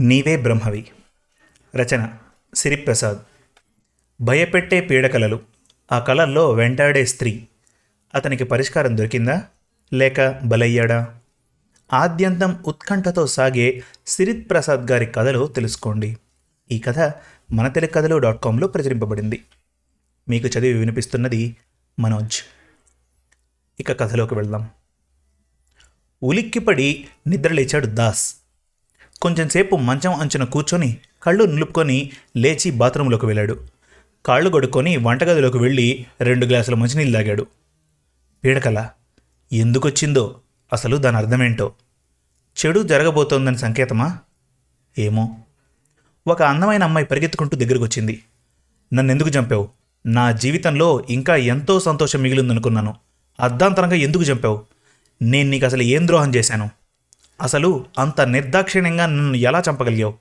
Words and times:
నీవే 0.00 0.36
బ్రహ్మవి. 0.36 0.90
రచన 1.76 2.14
సిరిప్రసాద్. 2.54 3.18
భయపెట్టే 4.20 4.80
పీడకలలు. 4.80 5.40
ఆ 5.92 5.98
కళల్లో 5.98 6.52
వెంటాడే 6.52 7.04
స్త్రీ. 7.04 7.46
అతనికి 8.14 8.44
పరిష్కారం 8.44 8.98
దొరికిందా? 8.98 9.44
లేక 9.92 10.40
బలయ్యాడా? 10.44 11.18
ఆద్యంతం 11.92 12.64
ఉత్కంఠతో 12.66 13.26
సాగే 13.26 13.82
సిరిత్ 14.06 14.50
ప్రసాద్ 14.50 14.90
గారి 14.90 15.06
కథలు 15.06 15.46
తెలుసుకోండి. 15.46 16.16
ఈ 16.72 16.78
కథ 16.78 17.12
మన 17.52 17.68
తెలుగు 17.68 17.90
కథలు 17.90 18.18
డాట్ 18.18 18.44
కామ్లో 18.44 18.66
ప్రచురింపబడింది. 18.66 19.42
మీకు 20.28 20.46
చదివి 20.46 20.78
వినిపిస్తున్నది 20.78 21.56
మనోజ్. 21.98 22.42
ఇక 23.80 24.00
కథలోకి 24.00 24.34
వెళ్దాం. 24.34 24.70
ఉలిక్కిపడి 26.22 27.08
నిద్రలేచాడు 27.26 27.86
దాస్. 27.86 28.36
కొంచెంసేపు 29.22 29.76
మంచం 29.76 30.14
అంచున 30.14 30.44
కూర్చొని 30.44 30.96
కళ్ళు 31.22 31.44
నిలుపుకొని 31.44 32.10
లేచి 32.36 32.70
బాత్రూంలోకి 32.70 33.26
వెళ్ళాడు. 33.26 33.66
కాళ్ళు 34.26 34.50
కొడుకొని 34.50 34.96
వంటగదిలోకి 34.96 35.58
వెళ్ళి 35.58 36.06
రెండు 36.20 36.46
గ్లాసుల 36.46 36.74
మంచినీళ్ళు 36.74 37.18
తాగాడు. 37.18 37.46
పీడకల 38.44 38.88
ఎందుకొచ్చిందో? 39.52 40.40
అసలు 40.72 40.96
దాని 40.96 41.16
అర్థమేంటో? 41.16 41.72
చెడు 42.56 42.82
జరగబోతోందని 42.82 43.58
సంకేతమా? 43.58 44.18
ఏమో? 44.98 45.36
ఒక 46.26 46.42
అందమైన 46.42 46.84
అమ్మాయి 46.84 47.06
పరిగెత్తుకుంటూ 47.06 47.56
దగ్గరకు 47.56 47.84
వచ్చింది 47.84 48.22
నన్ను 48.94 49.12
ఎందుకు 49.12 49.28
చంపావు? 49.28 49.68
నా 50.06 50.32
జీవితంలో 50.32 51.04
ఇంకా 51.10 51.36
ఎంతో 51.36 51.80
సంతోషం 51.80 52.22
మిగిలిందనుకున్నాను. 52.22 52.94
అర్ధాంతరంగా 53.40 53.94
ఎందుకు 53.94 54.22
చంపావు? 54.22 54.62
నేను 55.22 55.50
నీకు 55.50 55.66
అసలు 55.66 55.82
ఏం 55.82 56.06
ద్రోహం 56.06 56.34
చేశాను? 56.34 56.81
అసలు 57.42 57.86
అంత 57.98 58.20
నిర్దాక్షిణ్యంగా 58.20 59.06
నన్ను 59.06 59.36
ఎలా 59.36 59.62
చంపగలిగావు? 59.70 60.14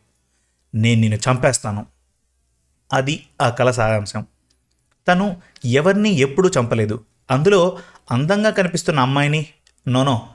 నేను 0.75 1.01
నిన్ను 1.01 1.31
చంపేస్తాను. 1.31 1.85
అది 2.93 3.23
ఆ 3.41 3.49
కళ 3.49 3.71
సారాంశం. 3.71 4.25
తను 5.07 5.37
ఎవరిని 5.65 6.19
ఎప్పుడూ 6.19 6.49
చంపలేదు. 6.49 7.03
అందులో 7.31 7.77
అందంగా 8.11 8.49
కనిపిస్తున్న 8.49 8.99
అమ్మాయిని 8.99 9.45
నోనో 9.87 10.27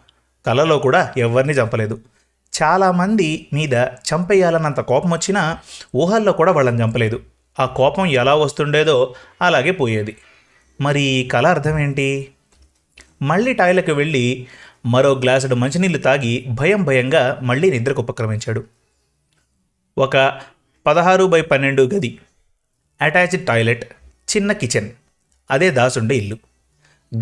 కళలో 0.47 0.79
కూడా 0.79 1.15
ఎవరిని 1.17 1.53
చంపలేదు. 1.53 2.01
చాలామంది 2.63 3.47
మీద 3.53 3.75
చంపేయాలన్నంత 3.83 4.81
కోపం 4.81 5.11
వచ్చినా 5.11 5.59
ఊహల్లో 5.97 6.33
కూడా 6.33 6.53
వాళ్ళని 6.53 6.83
చంపలేదు. 6.83 7.23
ఆ 7.61 7.67
కోపం 7.67 8.07
ఎలా 8.07 8.35
వస్తుండేదో 8.35 9.15
అలాగే 9.43 9.71
పోయేది. 9.71 10.17
మరి 10.81 11.29
కళ 11.33 11.47
అర్థం 11.47 11.79
ఏంటి? 11.79 12.29
మళ్ళీ 13.23 13.53
టాయిలకు 13.53 13.93
వెళ్ళి 13.93 14.47
మరో 14.87 15.15
గ్లాసుడు 15.15 15.55
మంచినీళ్ళు 15.55 15.99
తాగి 15.99 16.47
భయం 16.49 16.85
భయంగా 16.85 17.41
మళ్ళీ 17.43 17.71
నిద్రకు 17.71 18.03
ఉపక్రమించాడు 18.03 18.65
ఒక 19.99 20.41
పదహారు 20.87 21.25
బై 21.25 21.41
పన్నెండు 21.41 21.83
గది 21.95 22.19
అటాచ్డ్ 23.03 23.47
టాయిలెట్ 23.47 23.85
చిన్న 24.37 24.53
కిచెన్ 24.53 24.91
అదే 25.51 25.71
దాసుండే 25.71 26.17
ఇల్లు. 26.17 26.37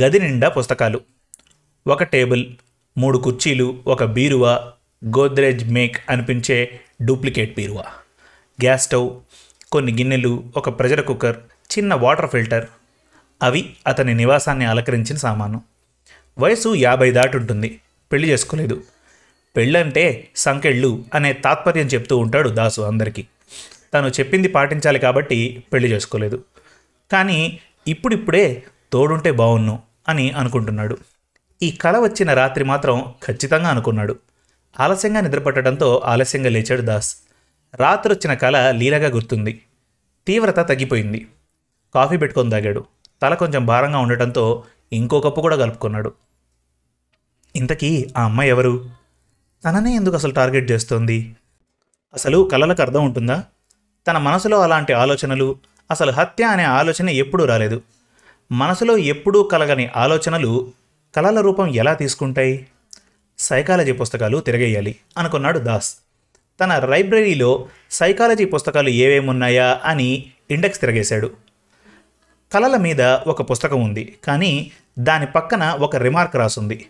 గది 0.02 0.18
నిండా 0.18 0.48
పుస్తకాలు 0.48 1.00
ఒక 1.86 2.02
టేబుల్ 2.02 2.46
మూడు 2.98 3.18
కుర్చీలు 3.18 3.82
ఒక 3.86 4.04
బీరువా 4.04 4.72
గోద్రేజ్ 5.04 5.72
మేక్ 5.72 5.96
అనిపించే 6.10 6.80
డూప్లికేట్ 7.02 7.56
బీరువా. 7.56 7.84
గ్యాస్ 8.64 8.84
స్టవ్ 8.84 9.20
కొన్ని 9.72 9.92
గిన్నెలు 9.92 10.52
ఒక 10.56 10.78
ప్రెషర్ 10.78 11.06
కుక్కర్ 11.06 11.36
చిన్న 11.78 11.94
వాటర్ 11.94 12.30
ఫిల్టర్ 12.30 12.66
అవి 13.42 13.74
అతని 13.86 14.14
నివాసాన్ని 14.14 14.64
అలంకరించిన 14.64 15.16
సామాను. 15.16 15.62
వయసు 16.38 16.74
యాభై 16.74 17.10
దాటుంటుంది. 17.10 17.80
పెళ్ళి 18.12 18.28
చేసుకోలేదు. 18.28 18.82
పెళ్ళంటే 19.56 20.28
సంకెళ్ళు 20.36 21.04
అనే 21.14 21.32
తాత్పర్యం 21.32 21.86
చెప్తూ 21.86 22.18
ఉంటాడు 22.18 22.48
దాసు 22.48 22.80
అందరికీ. 22.80 23.26
తను 23.94 24.08
చెప్పింది 24.08 24.48
పాటించాలి 24.48 24.98
కాబట్టి 24.98 25.64
పెళ్ళి 25.72 25.92
చేసుకోలేదు. 25.92 26.44
కానీ 27.12 27.60
ఇప్పుడిప్పుడే 27.88 28.62
తోడుంటే 28.92 29.30
బావున్ను 29.30 29.82
అని 30.08 30.30
అనుకుంటున్నాడు. 30.30 30.96
ఈ 31.62 31.70
కళ 31.70 31.98
వచ్చిన 31.98 32.34
రాత్రి 32.34 32.64
మాత్రం 32.64 33.14
ఖచ్చితంగా 33.26 33.68
అనుకున్నాడు. 33.68 34.18
ఆలస్యంగా 34.80 35.20
నిద్రపట్టడంతో 35.20 36.02
ఆలస్యంగా 36.04 36.48
లేచాడు 36.48 36.82
దాస్. 36.82 37.16
రాత్రి 37.74 38.14
వచ్చిన 38.14 38.34
కళ 38.34 38.70
లీలగా 38.70 39.08
గుర్తుంది. 39.08 39.60
తీవ్రత 40.26 40.68
తగ్గిపోయింది. 40.68 41.26
కాఫీ 41.94 42.16
పెట్టుకొని 42.16 42.50
తాగాడు. 42.50 42.84
తల 43.22 43.34
కొంచెం 43.34 43.66
భారంగా 43.66 43.98
ఉండటంతో 43.98 44.64
ఇంకో 44.92 45.20
కప్పు 45.20 45.40
కూడా 45.40 45.56
కలుపుకున్నాడు. 45.56 46.12
ఇంతకీ 47.56 48.10
ఆ 48.16 48.24
అమ్మాయి 48.24 48.50
ఎవరు? 48.50 48.90
తననే 49.64 49.94
ఎందుకు 49.94 50.14
అసలు 50.14 50.32
టార్గెట్ 50.32 50.70
చేస్తోంది? 50.70 51.36
అసలు 52.14 52.48
కళలకు 52.52 52.82
అర్థం 52.82 53.04
ఉంటుందా? 53.04 53.44
తన 54.08 54.18
మనసులో 54.18 54.60
అలాంటి 54.60 54.92
ఆలోచనలు 54.92 55.56
అసలు 55.90 56.12
హత్య 56.12 56.44
అనే 56.44 56.62
ఆలోచన 56.62 57.08
ఎప్పుడూ 57.08 57.44
రాలేదు. 57.44 57.82
మనసులో 58.52 58.96
ఎప్పుడూ 58.96 59.42
కలగని 59.42 59.90
ఆలోచనలు 59.96 60.72
కళల 61.16 61.40
రూపం 61.40 61.74
ఎలా 61.74 61.94
తీసుకుంటాయి? 61.94 62.66
సైకాలజీ 63.38 63.92
పుస్తకాలు 63.92 64.38
తిరగేయాలి 64.38 64.96
అనుకున్నాడు 65.18 65.58
దాస్. 65.58 65.96
తన 66.60 66.86
లైబ్రరీలో 66.86 67.68
సైకాలజీ 67.90 68.44
పుస్తకాలు 68.44 68.88
ఏవేమున్నాయా 68.88 69.80
అని 69.84 70.26
ఇండెక్స్ 70.50 70.80
తిరగేశాడు. 70.80 71.30
కళల 72.52 72.76
మీద 72.76 73.02
ఒక 73.02 73.50
పుస్తకం 73.50 73.82
ఉంది 73.82 74.18
కానీ 74.24 74.70
దాని 74.98 75.26
పక్కన 75.26 75.70
ఒక 75.70 75.96
రిమార్క్ 75.96 76.36
రాసుంది. 76.36 76.86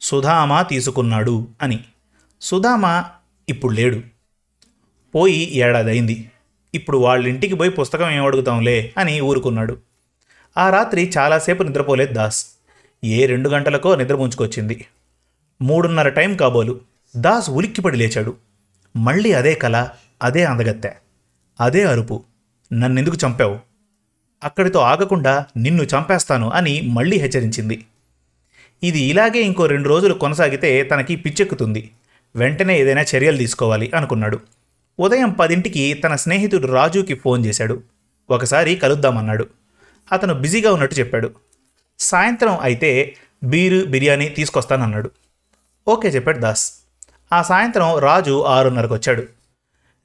సుధామ 0.00 0.62
తీసుకున్నాడు 0.62 1.48
అని. 1.62 1.84
సుధామ 2.40 3.04
ఇప్పుడు 3.48 3.72
లేడు. 3.72 4.00
పోయి 5.14 5.52
ఏడాది 5.54 5.90
అయింది 5.90 6.30
ఇప్పుడు 6.74 6.98
వాళ్ళ 6.98 7.26
ఇంటికి 7.26 7.54
పోయి 7.54 7.70
పుస్తకం 7.70 8.10
ఏం 8.10 8.26
అడుగుతాంలే 8.26 8.94
అని 8.98 9.20
ఊరుకున్నాడు. 9.20 9.78
ఆ 10.58 10.70
రాత్రి 10.70 11.12
చాలాసేపు 11.18 11.62
నిద్రపోలేదు 11.62 12.12
దాస్. 12.12 12.46
ఏ 13.04 13.26
రెండు 13.26 13.48
గంటలకో 13.48 13.94
నిద్ర 13.94 14.14
ముంచుకొచ్చింది. 14.14 14.86
మూడున్నర 15.62 16.08
టైం 16.08 16.36
కాబోలు. 16.36 16.80
దాస్ 17.16 17.50
ఉలిక్కిపడి 17.50 17.96
లేచాడు. 17.96 18.36
మళ్ళీ 18.96 19.32
అదే 19.32 19.54
కళ 19.54 19.88
అదే 20.22 20.44
అందగత్తె 20.44 20.92
అదే 21.60 21.84
అరుపు. 21.84 22.24
నన్నెందుకు 22.72 23.16
చంపావు? 23.26 23.58
అక్కడితో 24.44 24.78
ఆగకుండా 24.78 25.46
నిన్ను 25.56 25.82
చంపేస్తాను 25.82 26.50
అని 26.50 26.80
మళ్ళీ 26.80 27.18
హెచ్చరించింది. 27.18 27.86
ఇది 28.82 29.00
ఇలాగే 29.00 29.38
ఇంకో 29.38 29.66
రెండు 29.66 29.88
రోజులు 29.88 30.14
కొనసాగితే 30.14 30.82
తనకి 30.82 31.16
పిచ్చెక్కుతుంది. 31.16 31.90
వెంటనే 32.36 32.80
ఏదైనా 32.80 33.02
చర్యలు 33.02 33.36
తీసుకోవాలి 33.36 33.90
అనుకున్నాడు. 33.94 34.40
ఉదయం 35.00 35.30
పదింటికి 35.30 35.94
తన 35.94 36.16
స్నేహితుడు 36.16 36.66
రాజుకి 36.66 37.14
ఫోన్ 37.14 37.46
చేశాడు. 37.46 37.82
ఒకసారి 38.30 38.76
కలుద్దామన్నాడు. 38.76 39.46
అతను 40.12 40.34
బిజీగా 40.34 40.72
ఉన్నట్టు 40.72 40.96
చెప్పాడు. 40.96 41.30
సాయంత్రం 41.98 42.58
అయితే 42.62 43.16
బీరు 43.44 43.86
బిర్యానీ 43.86 44.28
తీసుకొస్తానన్నాడు. 44.28 45.10
ఓకే 45.88 46.08
చెప్పాడు 46.08 46.38
దాస్. 46.38 46.72
ఆ 47.32 47.42
సాయంత్రం 47.42 47.98
రాజు 47.98 48.42
ఆరున్నరకు 48.42 48.94
వచ్చాడు 48.94 49.24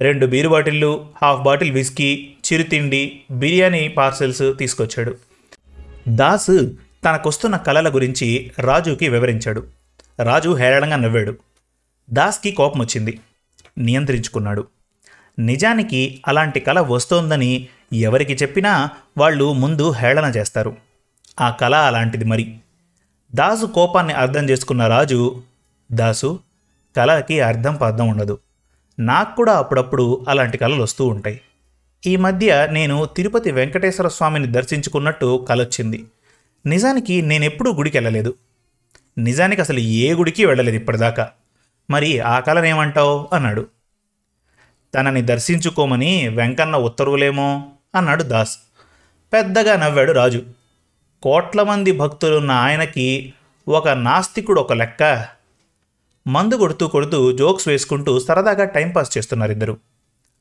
రెండు 0.01 0.25
బీరు 0.25 0.49
బాటిళ్ళు 0.49 1.07
హాఫ్ 1.21 1.41
బాటిల్ 1.41 1.71
విస్కీ 1.71 2.33
చిరుతిండి 2.53 3.21
బిర్యానీ 3.31 3.87
పార్సెల్స్ 3.87 4.53
తీసుకొచ్చాడు. 4.57 5.17
దాసు 6.07 6.71
తనకొస్తున్న 7.05 7.57
కళల 7.57 7.95
గురించి 7.95 8.51
రాజుకి 8.59 9.09
వివరించాడు. 9.09 9.67
రాజు 10.23 10.55
హేళనంగా 10.55 10.95
నవ్వాడు. 10.95 11.37
దాస్కి 12.13 12.51
కోపం 12.51 12.79
వచ్చింది 12.79 13.19
నియంత్రించుకున్నాడు. 13.77 14.67
నిజానికి 15.39 16.21
అలాంటి 16.27 16.59
కళ 16.59 16.79
వస్తోందని 16.79 17.67
ఎవరికి 17.93 18.33
చెప్పినా 18.33 18.89
వాళ్ళు 19.17 19.53
ముందు 19.53 19.91
హేళన 19.91 20.25
చేస్తారు. 20.25 20.77
ఆ 21.41 21.49
కళ 21.49 21.75
అలాంటిది 21.75 22.25
మరి. 22.25 22.57
దాసు 23.35 23.65
కోపాన్ని 23.65 24.13
అర్థం 24.13 24.49
చేసుకున్న 24.49 24.87
రాజు 24.87 25.43
దాసు 25.91 26.39
కళకి 26.97 27.41
అర్థం 27.41 27.75
పర్థం 27.75 28.07
ఉండదు. 28.07 28.39
నాకు 28.99 29.35
కూడా 29.35 29.53
అప్పుడప్పుడు 29.53 30.25
అలాంటి 30.29 30.57
కళలు 30.57 30.83
వస్తూ 30.83 31.05
ఉంటాయి. 31.05 31.41
ఈ 32.05 32.15
మధ్య 32.15 32.67
నేను 32.71 33.05
తిరుపతి 33.05 33.51
వెంకటేశ్వర 33.51 34.07
స్వామిని 34.07 34.47
దర్శించుకున్నట్టు 34.47 35.45
కలొచ్చింది. 35.49 36.05
నిజానికి 36.65 37.21
నేనెప్పుడూ 37.21 37.73
గుడికి 37.73 37.97
వెళ్ళలేదు 37.97 38.35
నిజానికి 39.17 39.61
అసలు 39.61 39.79
ఏ 39.79 40.13
గుడికి 40.13 40.45
వెళ్ళలేదు 40.45 40.75
ఇప్పటిదాకా. 40.75 41.31
మరి 41.89 42.19
ఆ 42.19 42.39
కళనేమంటావు 42.39 43.29
అన్నాడు. 43.33 43.65
తనని 44.95 45.21
దర్శించుకోమని 45.21 46.27
వెంకన్న 46.27 46.75
ఉత్తర్వులేమో? 46.75 47.69
అన్నాడు 47.95 48.23
దాస్. 48.23 48.57
పెద్దగా 49.33 49.75
నవ్వాడు 49.75 50.11
రాజు. 50.11 50.43
కోట్ల 51.23 51.63
మంది 51.63 51.91
భక్తులున్న 51.91 52.51
ఆయనకి 52.51 53.33
ఒక 53.67 53.89
నాస్తికుడు 53.89 54.61
ఒక 54.61 54.73
లెక్క. 54.73 55.25
మందు 56.27 56.55
కొడుతూ 56.55 56.87
కొడుతూ 56.87 57.31
జోక్స్ 57.31 57.67
వేసుకుంటూ 57.67 58.19
సరదాగా 58.19 58.65
టైంపాస్ 58.65 59.17
చేస్తున్నారు 59.17 59.51
ఇద్దరు. 59.51 59.77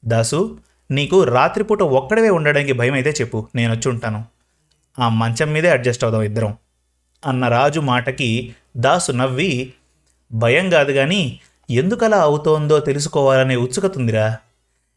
దాసు 0.04 0.58
నీకు 0.90 1.24
రాత్రిపూట 1.24 1.82
ఒక్కడవే 1.82 2.30
ఉండడానికి 2.30 2.72
భయం 2.72 2.94
అయితే 2.94 3.10
చెప్పు 3.10 3.48
నేను 3.54 3.72
వచ్చి 3.72 3.88
ఉంటాను 3.88 4.33
ఆ 4.98 5.08
మంచం 5.08 5.52
మీదే 5.52 5.70
అడ్జస్ట్ 5.70 6.04
అవుదాం 6.04 6.22
ఇద్దరం 6.22 6.58
అన్న 7.26 7.48
రాజు 7.48 7.80
మాటకి 7.80 8.54
దాసు 8.76 9.12
నవ్వి 9.12 9.72
భయం 10.32 10.70
కాదు 10.70 10.92
కానీ 10.92 11.40
ఎందుకలా 11.70 12.18
అవుతోందో 12.18 12.80
తెలుసుకోవాలనే 12.80 13.56
ఉత్సుకతుందిరా. 13.56 14.38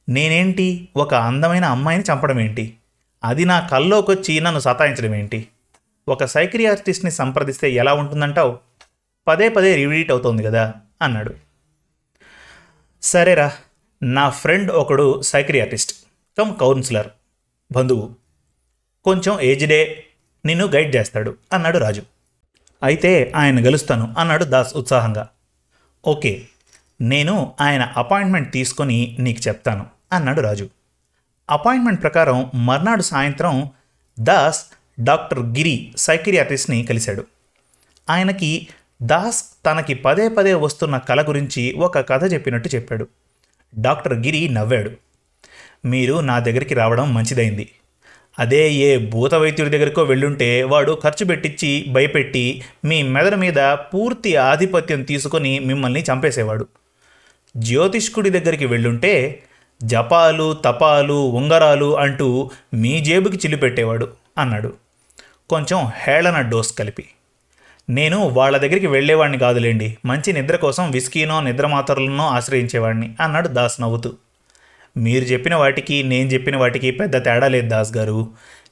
నేనేంటి? 0.09 0.87
ఒక 0.95 1.13
అందమైన 1.13 1.65
అమ్మాయిని 1.65 2.03
చంపడం 2.13 2.39
ఏంటి? 2.39 2.77
అది 3.23 3.45
నా 3.45 3.59
కల్లోకొచ్చి 3.59 4.39
నన్ను 4.39 4.59
సతాయించడం 4.59 5.15
ఏంటి? 5.15 5.47
ఒక 6.07 6.25
సైక్రియాటిస్ట్ని 6.25 7.11
సంప్రదిస్తే 7.11 7.71
ఎలా 7.71 7.93
ఉంటుందంటావు? 7.93 8.59
పదే 9.27 9.49
పదే 9.49 9.75
రివీట్ 9.75 10.11
అవుతోంది 10.11 10.43
కదా 10.43 10.73
అన్నాడు. 11.01 11.33
సరేరా 13.01 13.51
నా 14.03 14.29
ఫ్రెండ్ 14.29 14.71
ఒకడు 14.71 15.21
సైక్రియాటిస్ట్ 15.21 15.93
కమ్ 16.37 16.55
కౌన్సిలర్ 16.55 17.07
బంధువు. 17.71 18.26
కొంచెం 19.07 19.41
ఏజ్డే 19.41 20.03
నిన్ను 20.45 20.65
గైడ్ 20.65 20.95
చేస్తాడు 20.95 21.35
అన్నాడు 21.53 21.77
రాజు. 21.77 22.01
అయితే 22.83 23.31
ఆయన 23.35 23.65
గెలుస్తాను 23.65 24.15
అన్నాడు 24.17 24.43
దాస్ 24.43 24.75
ఉత్సాహంగా. 24.75 25.27
ఓకే 26.07 26.41
నేను 27.01 27.53
ఆయన 27.61 27.93
అపాయింట్మెంట్ 27.97 28.53
తీసుకొని 28.53 29.17
నీకు 29.19 29.47
చెప్తాను 29.47 29.85
అన్నాడు 30.13 30.41
రాజు. 30.41 30.69
అపాయింట్మెంట్ 31.49 32.01
ప్రకారం 32.01 32.51
మర్నాడు 32.55 33.01
సాయంత్రం 33.01 33.71
దాస్ 34.19 34.65
డాక్టర్ 34.99 35.39
గిరి 35.39 35.93
సైకిరియాటిస్ట్ని 35.97 36.83
కలిశాడు. 36.83 37.25
ఆయనకి 38.09 38.67
దాస్ 39.01 39.43
తనకి 39.65 39.93
పదే 39.93 40.29
పదే 40.29 40.53
వస్తున్న 40.53 40.97
కళ 40.97 41.21
గురించి 41.21 41.73
ఒక 41.73 42.09
కథ 42.09 42.33
చెప్పినట్టు 42.33 42.69
చెప్పాడు. 42.75 43.07
డాక్టర్ 43.79 44.13
గిరి 44.13 44.49
నవ్వాడు. 44.49 44.91
మీరు 45.85 46.19
నా 46.19 46.39
దగ్గరికి 46.39 46.73
రావడం 46.73 47.13
మంచిదైంది. 47.13 47.71
అదే 48.39 48.73
ఏ 48.73 48.97
భూత 48.97 49.33
వైద్యుడి 49.35 49.69
దగ్గరకో 49.69 50.03
వెళ్ళుంటే 50.03 50.63
వాడు 50.63 50.99
ఖర్చు 51.03 51.25
పెట్టించి 51.25 51.85
భయపెట్టి 51.89 52.63
మీ 52.85 53.03
మెదడు 53.03 53.35
మీద 53.35 53.59
పూర్తి 53.93 54.35
ఆధిపత్యం 54.35 55.03
తీసుకొని 55.03 55.59
మిమ్మల్ని 55.59 56.03
చంపేసేవాడు. 56.11 56.67
జ్యోతిష్కుడి 57.57 58.29
దగ్గరికి 58.29 58.65
వెళ్ళుంటే 58.65 59.43
జపాలు 59.83 60.57
తపాలు 60.65 61.13
ఉంగరాలు 61.13 61.97
అంటూ 61.97 62.51
మీ 62.73 62.99
జేబుకి 63.01 63.35
చిల్లిపెట్టేవాడు 63.35 64.07
అన్నాడు. 64.37 64.73
కొంచెం 65.49 65.91
హేళన 65.95 66.41
డోస్ 66.41 66.73
కలిపి. 66.73 67.05
నేను 67.89 68.17
వాళ్ళ 68.17 68.57
దగ్గరికి 68.57 68.87
వెళ్ళేవాడిని 68.87 69.37
కాదులేండి 69.37 69.97
మంచి 70.05 70.33
నిద్ర 70.33 70.55
కోసం 70.55 70.91
విస్కీనో 70.91 71.41
నిద్రమాత్రలను 71.41 72.27
ఆశ్రయించేవాడిని 72.27 73.15
అన్నాడు 73.21 73.47
దాస్ 73.47 73.81
నవ్వుతూ. 73.81 74.15
మీరు 74.97 75.23
చెప్పిన 75.23 75.55
వాటికి 75.55 76.03
నేను 76.03 76.29
చెప్పిన 76.29 76.57
వాటికి 76.57 76.91
పెద్ద 76.91 77.25
తేడా 77.25 77.47
లేదు 77.47 77.69
దాస్ 77.69 77.97
గారు. 77.97 78.29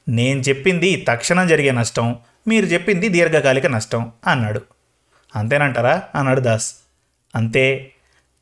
నేను 0.08 0.40
చెప్పింది 0.40 1.04
తక్షణం 1.08 1.46
జరిగే 1.48 1.70
నష్టం 1.70 2.16
మీరు 2.48 2.66
చెప్పింది 2.66 3.08
దీర్ఘకాలిక 3.08 3.66
నష్టం 3.66 4.12
అన్నాడు. 4.26 4.60
అంతేనంటారా? 5.36 6.02
అన్నాడు 6.14 6.40
దాస్. 6.40 6.74
అంతే. 7.36 7.92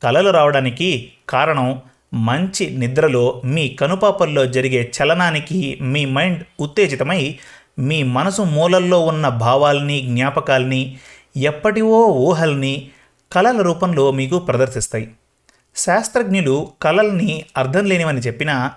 కలలు 0.03 0.31
రావడానికి 0.31 1.13
కారణం 1.29 1.83
మంచి 2.15 2.71
నిద్రలో 2.71 3.43
మీ 3.45 3.69
కనుపాపల్లో 3.69 4.47
జరిగే 4.47 4.93
చలనానికి 4.99 5.79
మీ 5.83 6.05
మైండ్ 6.05 6.45
ఉత్తేజితమై 6.61 7.39
మీ 7.79 8.03
మనసు 8.03 8.43
మూలల్లో 8.43 9.01
ఉన్న 9.01 9.29
భావాల్ని 9.29 10.01
జ్ఞాపకాల్ని 10.01 10.97
ఎప్పటివో 11.37 12.07
ఊహల్ని 12.07 12.91
కళల 13.33 13.63
రూపంలో 13.63 14.11
మీకు 14.11 14.39
ప్రదర్శిస్తాయి. 14.39 15.11
శాస్త్రజ్ఞులు 15.77 16.73
కళల్ని 16.83 17.45
అర్థం 17.57 17.85
లేనివని 17.85 18.21
చెప్పిన 18.21 18.71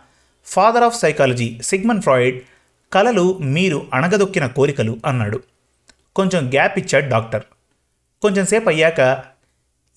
father 0.45 0.83
of 0.83 0.99
psychology 0.99 1.59
Sigmund 1.61 2.01
Freud 2.01 2.41
కళలు 2.93 3.37
మీరు 3.37 3.87
అణగదొక్కిన 3.93 4.47
కోరికలు 4.47 4.97
అన్నాడు. 5.05 5.41
కొంచెం 6.15 6.49
గ్యాప్ 6.49 6.79
ఇచ్చాడు 6.79 7.09
డాక్టర్. 7.09 7.43
కొంచెం 8.21 8.45
సేపు 8.45 8.69
అయ్యాక 8.69 9.23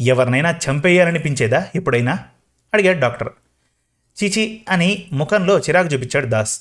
ఎవరినైనా 0.01 0.51
చంపేయాలనిపించేదా 0.51 1.67
ఎప్పుడైనా? 1.75 2.19
అడిగాడు 2.75 2.99
డాక్టర్. 2.99 3.29
చీచి 4.25 4.63
అని 4.69 5.07
ముఖంలో 5.13 5.59
చిరాకు 5.59 5.89
చూపించాడు 5.89 6.27
దాస్. 6.27 6.61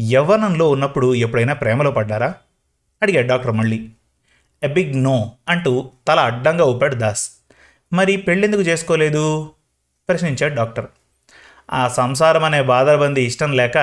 యవ్వనంలో 0.00 0.70
ఉన్నప్పుడు 0.70 1.14
ఎప్పుడైనా 1.14 1.52
ప్రేమలో 1.52 1.90
పడ్డారా? 1.90 2.34
అడిగాడు 3.02 3.26
డాక్టర్ 3.26 3.50
మళ్ళీ. 3.50 3.88
ఎ 4.62 4.68
బిగ్ 4.68 5.04
నో 5.04 5.32
అంటూ 5.48 5.90
తల 6.08 6.20
అడ్డంగా 6.20 6.64
ఊపాడు 6.64 6.94
దాస్. 6.94 7.30
మరి 7.92 8.16
పెళ్ళెందుకు 8.16 8.62
చేసుకోలేదు? 8.62 9.50
ప్రశ్నించాడు 10.08 10.54
డాక్టర్. 10.54 10.86
ఆ 11.72 11.88
సంసారం 11.88 12.44
అనే 12.44 12.62
బాధలబంది 12.62 13.22
ఇష్టం 13.22 13.52
లేక 13.52 13.78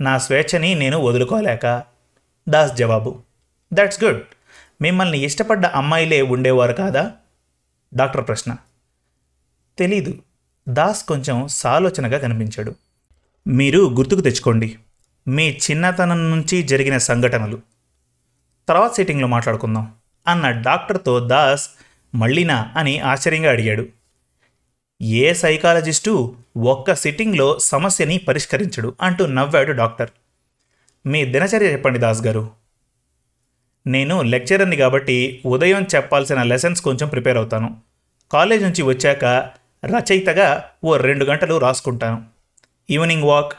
నా 0.00 0.18
స్వేచ్ఛని 0.18 0.74
నేను 0.74 0.98
వదులుకోలేక. 0.98 1.82
దాస్ 2.48 2.74
జవాబు 2.74 3.22
దట్స్ 3.72 4.04
గుడ్. 4.04 4.22
మిమ్మల్ని 4.82 5.18
ఇష్టపడ్డ 5.18 5.66
అమ్మాయిలే 5.66 6.22
ఉండేవారు 6.22 6.72
కాదా? 6.72 7.12
డాక్టర్ 7.94 8.26
ప్రశ్న 8.26 8.56
తెలీదు. 9.78 10.18
దాస్ 10.68 11.04
కొంచెం 11.04 11.48
సాలోచనగా 11.48 12.18
కనిపించాడు. 12.18 12.74
మీరు 13.46 13.78
గుర్తుకు 13.78 14.20
తెచ్చుకోండి. 14.20 14.78
మీ 15.28 15.58
చిన్నతనం 15.70 16.30
నుంచి 16.30 16.62
జరిగిన 16.62 16.98
సంఘటనలు. 16.98 17.60
తర్వాత 18.68 18.92
సిట్టింగ్లో 18.92 19.26
మాట్లాడుకుందాం 19.26 19.92
అన్న 20.28 20.50
డాక్టర్తో 20.50 21.20
దాస్ 21.20 21.70
మళ్ళీనా 22.14 22.72
అని 22.76 22.98
ఆశ్చర్యంగా 22.98 23.50
అడిగాడు. 23.50 23.86
ఏ 25.02 25.34
సైకాలజిస్టు 25.34 26.36
ఒక్క 26.56 26.94
సిట్టింగ్లో 26.94 27.58
సమస్యని 27.58 28.18
పరిష్కరించడు 28.18 28.94
అంటూ 29.00 29.26
నవ్వాడు 29.26 29.72
డాక్టర్. 29.72 30.10
మీ 31.06 31.24
దినచర్య 31.24 31.72
చెప్పండి 31.72 31.98
దాస్ 31.98 32.22
గారు. 32.22 32.50
నేను 33.86 34.22
లెక్చరర్ని 34.22 34.76
కాబట్టి 34.76 35.42
ఉదయం 35.46 35.86
చెప్పాల్సిన 35.94 36.42
లెసన్స్ 36.42 36.82
కొంచెం 36.82 37.08
ప్రిపేర్ 37.08 37.36
అవుతాను. 37.36 37.76
కాలేజ్ 38.32 38.62
నుంచి 38.62 38.82
వచ్చాక 38.82 39.24
రచయితగా 39.84 40.70
ఓ 40.84 40.96
రెండు 40.96 41.24
గంటలు 41.24 41.58
రాసుకుంటాను. 41.58 42.22
ఈవినింగ్ 42.90 43.22
వాక్ 43.22 43.52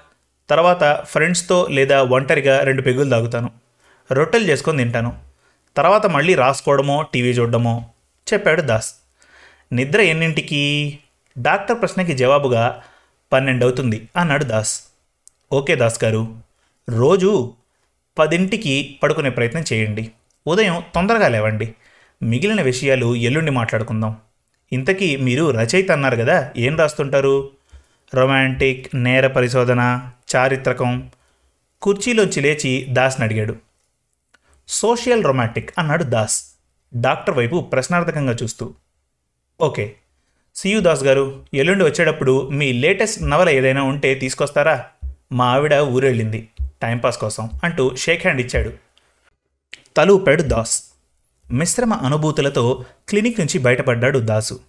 తర్వాత 0.49 1.03
ఫ్రెండ్స్తో 1.03 1.67
లేదా 1.69 2.03
ఒంటరిగా 2.03 2.59
రెండు 2.59 2.81
పెగులు 2.81 3.09
తాగుతాను. 3.09 3.51
రొట్టెలు 4.11 4.43
చేసుకొని 4.43 4.77
తింటాను. 4.77 5.17
తర్వాత 5.77 6.05
మళ్ళీ 6.05 6.35
రాసుకోవడమో 6.35 7.01
టీవీ 7.01 7.29
చూడడమో 7.29 7.85
చెప్పాడు 8.33 8.61
దాస్. 8.61 8.93
నిద్ర 9.71 10.01
ఎన్నింటికి? 10.01 10.99
డాక్టర్ 11.37 11.79
ప్రశ్నకి 11.81 12.13
జవాబుగా 12.13 12.83
పన్నెండు 13.33 13.65
అవుతుంది 13.65 14.09
అన్నాడు 14.17 14.43
దాస్. 14.43 14.81
ఓకే 15.51 15.75
దాస్ 15.75 16.03
గారు 16.03 16.37
రోజు 16.89 17.53
పదింటికి 18.17 18.99
పడుకునే 19.03 19.29
ప్రయత్నం 19.29 19.63
చేయండి. 19.73 20.11
ఉదయం 20.47 20.83
తొందరగా 20.95 21.27
లేవండి. 21.27 21.75
మిగిలిన 22.23 22.61
విషయాలు 22.61 23.15
ఎల్లుండి 23.15 23.51
మాట్లాడుకుందాం. 23.51 24.17
ఇంతకీ 24.73 25.15
మీరు 25.15 25.51
రచయిత 25.51 25.91
అన్నారు 25.91 26.15
కదా 26.15 26.51
ఏం 26.57 26.77
రాస్తుంటారు? 26.77 27.51
రొమాంటిక్ 28.15 28.95
నేర 28.95 29.27
పరిశోధన 29.27 30.09
చారిత్రకం. 30.35 31.11
కుర్చీలోంచి 31.81 32.41
లేచి 32.41 32.85
దాస్ని 32.89 33.25
అడిగాడు. 33.25 33.55
సోషల్ 34.67 35.23
రొమాంటిక్ 35.23 35.69
అన్నాడు 35.77 36.03
దాస్ 36.03 36.43
డాక్టర్ 36.95 37.37
వైపు 37.37 37.61
ప్రశ్నార్థకంగా 37.61 38.35
చూస్తూ. 38.43 38.73
ఓకే 39.61 39.95
సియు 40.55 40.79
దాస్ 40.79 41.03
గారు 41.03 41.45
ఎల్లుండి 41.53 41.83
వచ్చేటప్పుడు 41.83 42.49
మీ 42.49 42.73
లేటెస్ట్ 42.73 43.23
నవల 43.23 43.49
ఏదైనా 43.49 43.83
ఉంటే 43.83 44.15
తీసుకొస్తారా? 44.15 44.85
మా 45.31 45.45
ఆవిడ 45.45 45.73
ఊరెళ్ళింది. 45.73 46.49
టైంపాస్ 46.81 47.17
కోసం 47.17 47.49
అంటూ 47.63 47.95
షేక్ 47.95 48.21
హ్యాండ్ 48.21 48.41
ఇచ్చాడు. 48.41 48.73
తలూపాడు 49.97 50.41
దాస్. 50.41 50.83
మిశ్రమ 51.51 51.93
అనుభూతులతో 51.93 52.85
క్లినిక్ 53.09 53.39
నుంచి 53.39 53.59
బయటపడ్డాడు 53.59 54.19
దాసు. 54.19 54.59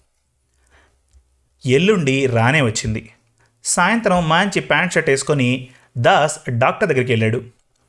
ఎల్లుండి 1.66 2.26
రానే 2.26 2.60
వచ్చింది. 2.60 3.10
సాయంత్రం 3.64 4.28
మంచి 4.28 4.60
ప్యాంట్ 4.60 4.92
షర్ట్ 4.92 5.10
వేసుకొని 5.10 5.68
దాస్ 5.98 6.50
డాక్టర్ 6.50 6.88
దగ్గరికి 6.88 7.12
వెళ్ళాడు. 7.12 7.42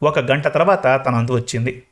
ఒక 0.03 0.19
గంట 0.19 0.47
తర్వాత 0.47 0.83
తన 0.83 1.27
వచ్చింది. 1.31 1.83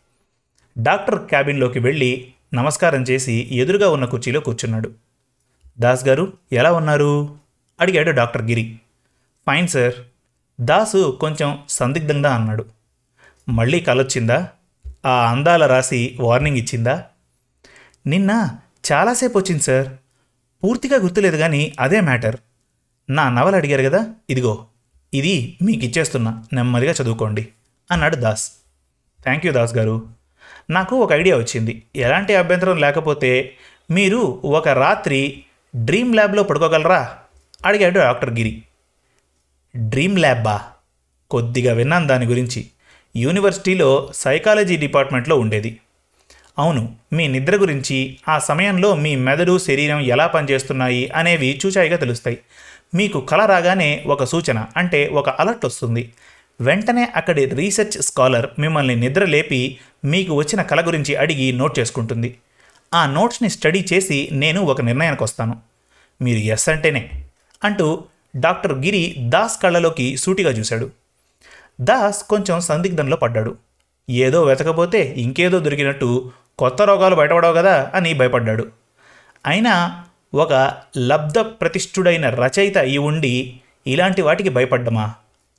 డాక్టర్ 0.78 1.20
క్యాబిన్లోకి 1.20 1.80
వెళ్ళి 1.80 2.28
నమస్కారం 2.54 3.04
చేసి 3.04 3.48
ఎదురుగా 3.52 3.90
ఉన్న 3.90 4.06
కుర్చీలో 4.06 4.40
కూర్చున్నాడు. 4.40 5.05
దాస్ 5.80 6.08
గారు 6.08 6.34
ఎలా 6.52 6.72
ఉన్నారు? 6.72 7.36
అడిగాడు 7.82 8.12
doctor 8.12 8.42
Giri. 8.42 8.80
Fine 9.48 9.68
sir. 9.68 9.94
Dasu 10.62 11.18
కొంచెం 11.20 11.60
సందిగ్ధంగా 11.70 12.36
అన్నాడు. 12.36 12.66
మళ్ళీ 13.50 13.80
కలొచ్చిందా? 13.80 14.50
ఆ 15.06 15.32
అందాల 15.32 15.66
రాసి 15.66 16.18
వార్నింగ్ 16.20 16.58
ఇచ్చిందా? 16.58 17.04
నిన్న 18.08 18.50
చాలాసేపు 18.92 19.38
వచ్చింది 19.38 19.64
సార్. 19.64 19.88
పూర్తిగా 20.64 20.98
గుర్తులేదు 20.98 21.38
కానీ 21.38 21.74
అదే 21.80 22.02
మ్యాటర్. 22.02 22.36
నా 23.10 23.30
నవల 23.30 23.56
అడిగారు 23.56 23.84
కదా 23.84 24.08
ఇదిగో. 24.30 24.66
ఇది 25.14 25.58
మీకు 25.62 25.86
ఇచ్చేస్తున్నా 25.86 26.44
నెమ్మదిగా 26.54 26.92
చదువుకోండి. 26.92 27.48
అన్నాడు 27.92 28.16
దాస్. 28.16 28.52
థ్యాంక్ 29.24 29.46
యూ 29.46 29.52
దాస్ 29.52 29.76
గారు. 29.76 30.08
నాకు 30.70 30.96
ఒక 30.96 31.14
ఐడియా 31.14 31.38
వచ్చింది. 31.38 31.84
ఎలాంటి 31.96 32.36
అభ్యంతరం 32.36 32.78
లేకపోతే 32.78 33.58
మీరు 33.92 34.42
ఒక 34.46 34.70
రాత్రి 34.70 35.44
డ్రీమ్ 35.76 36.16
ల్యాబ్లో 36.16 36.44
పడుకోగలరా? 36.44 37.18
అడిగాడు 37.66 38.00
డాక్టర్ 38.00 38.30
గిరి. 38.30 38.64
డ్రీమ్ 39.78 40.20
ల్యాబ్బా? 40.20 40.62
కొద్దిగా 41.32 41.74
విన్నాను 41.74 42.08
దాని 42.08 42.26
గురించి. 42.26 42.66
యూనివర్సిటీలో 43.16 44.12
సైకాలజీ 44.14 44.78
డిపార్ట్మెంట్లో 44.78 45.40
ఉండేది. 45.40 45.80
అవును 46.60 46.96
మీ 47.14 47.28
నిద్ర 47.28 47.56
గురించి 47.56 48.18
ఆ 48.30 48.40
సమయంలో 48.40 48.96
మీ 48.96 49.16
మెదడు 49.16 49.58
శరీరం 49.58 50.00
ఎలా 50.00 50.28
పనిచేస్తున్నాయి 50.28 51.10
అనేవి 51.10 51.60
చూచాయిగా 51.66 51.98
తెలుస్తాయి. 51.98 52.38
మీకు 52.96 53.22
కల 53.22 53.46
రాగానే 53.46 54.04
ఒక 54.08 54.24
సూచన 54.24 54.66
అంటే 54.78 55.08
ఒక 55.08 55.30
అలర్ట్ 55.30 55.66
వస్తుంది. 55.66 56.14
వెంటనే 56.62 57.12
అక్కడి 57.16 57.46
రీసెర్చ్ 57.46 58.02
స్కాలర్ 58.02 58.48
మిమ్మల్ని 58.60 58.96
నిద్ర 58.96 59.26
లేపి 59.26 59.78
మీకు 60.06 60.34
వచ్చిన 60.34 60.62
కల 60.62 60.88
గురించి 60.88 61.16
అడిగి 61.16 61.52
నోట్ 61.52 61.80
చేసుకుంటుంది. 61.80 62.36
ఆ 62.96 63.06
నోట్స్ని 63.06 63.50
స్టడీ 63.50 63.86
చేసి 63.94 64.30
నేను 64.32 64.62
ఒక 64.62 64.82
నిర్ణయానికి 64.82 65.24
వస్తాను. 65.24 65.58
మీరు 66.22 66.40
ఎస్ 66.40 66.70
అంటేనే 66.70 67.26
అంటూ 67.64 68.04
డాక్టర్ 68.36 68.74
గిరి 68.74 69.16
దాస్ 69.20 69.62
కళ్ళలోకి 69.62 70.18
సూటిగా 70.18 70.50
చూశాడు. 70.50 70.92
దాస్ 71.82 72.24
కొంచెం 72.24 72.62
సందిగ్ధంలో 72.62 73.18
పడ్డాడు. 73.18 73.58
ఏదో 74.10 74.44
వెతకపోతే 74.44 75.14
ఇంకేదో 75.18 75.60
దొరికినట్టు 75.60 76.32
కొత్త 76.60 76.82
రోగాలు 76.82 77.16
బయటపడవు 77.16 77.54
కదా 77.54 77.92
అని 77.94 78.14
భయపడ్డాడు. 78.14 78.68
అయినా 79.46 80.04
ఒక 80.34 80.78
లబ్ధ 80.98 81.40
ప్రతిష్ఠుడైన 81.40 82.30
రచయిత 82.30 82.78
అయి 82.78 82.98
ఉండి 82.98 83.60
ఇలాంటి 83.88 84.22
వాటికి 84.22 84.50
భయపడ్డమా? 84.50 85.14